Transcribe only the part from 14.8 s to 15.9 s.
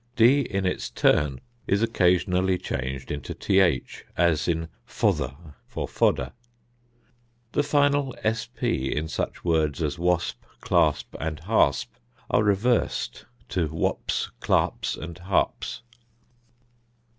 and hapse.